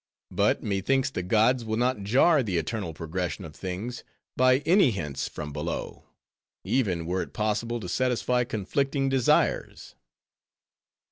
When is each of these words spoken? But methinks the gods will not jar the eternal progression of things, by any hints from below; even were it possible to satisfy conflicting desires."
But 0.31 0.63
methinks 0.63 1.11
the 1.11 1.21
gods 1.21 1.63
will 1.63 1.77
not 1.77 2.01
jar 2.01 2.41
the 2.41 2.57
eternal 2.57 2.91
progression 2.91 3.45
of 3.45 3.55
things, 3.55 4.03
by 4.35 4.63
any 4.65 4.89
hints 4.89 5.27
from 5.27 5.53
below; 5.53 6.05
even 6.63 7.05
were 7.05 7.21
it 7.21 7.33
possible 7.33 7.79
to 7.79 7.87
satisfy 7.87 8.43
conflicting 8.43 9.09
desires." 9.09 9.93